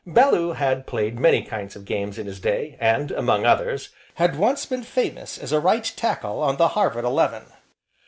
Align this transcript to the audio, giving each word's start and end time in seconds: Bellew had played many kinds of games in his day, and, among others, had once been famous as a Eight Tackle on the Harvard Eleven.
Bellew 0.07 0.53
had 0.53 0.87
played 0.87 1.19
many 1.19 1.43
kinds 1.43 1.75
of 1.75 1.85
games 1.85 2.17
in 2.17 2.25
his 2.25 2.39
day, 2.39 2.75
and, 2.79 3.11
among 3.11 3.45
others, 3.45 3.89
had 4.15 4.35
once 4.35 4.65
been 4.65 4.81
famous 4.81 5.37
as 5.37 5.53
a 5.53 5.63
Eight 5.69 5.93
Tackle 5.95 6.41
on 6.41 6.57
the 6.57 6.69
Harvard 6.69 7.05
Eleven. 7.05 7.45